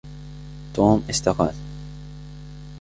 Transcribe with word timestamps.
توم 0.73 1.03
استقال. 1.09 1.53